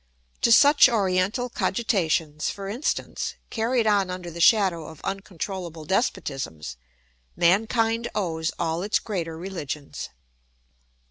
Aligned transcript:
To 0.41 0.51
such 0.51 0.89
Oriental 0.89 1.47
cogitations, 1.47 2.49
for 2.49 2.67
instance, 2.67 3.35
carried 3.51 3.85
on 3.85 4.09
under 4.09 4.31
the 4.31 4.41
shadow 4.41 4.87
of 4.87 4.99
uncontrollable 5.01 5.85
despotisms, 5.85 6.75
mankind 7.35 8.07
owes 8.15 8.51
all 8.57 8.81
its 8.81 8.97
greater 8.97 9.37
religions. 9.37 10.09